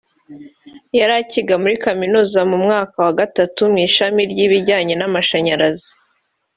[0.97, 5.89] yari acyiga muri Kaminuza mu mwaka wa gatatu mu ishami ry’ibijyanye n’amashanyarazi